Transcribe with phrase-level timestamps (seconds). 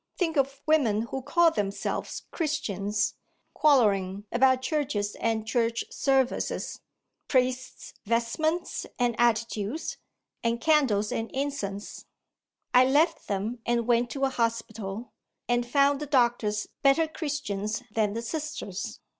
[0.17, 3.13] Think of women who call themselves Christians,
[3.53, 6.79] quarrelling about churches and church services
[7.27, 9.97] priest's vestments and attitudes,
[10.43, 12.07] and candles and incense!
[12.73, 15.13] I left them, and went to a hospital,
[15.47, 19.01] and found the doctors better Christians than the Sisters.